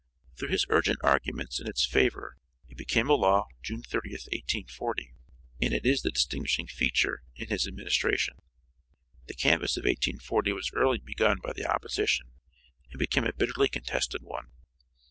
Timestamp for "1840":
4.13-5.13, 9.81-10.53